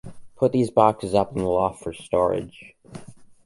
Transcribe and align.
Put 0.35 0.51
these 0.51 0.71
boxes 0.71 1.13
up 1.13 1.33
in 1.37 1.43
the 1.43 1.47
loft 1.47 1.83
for 1.83 1.93
storage. 1.93 2.73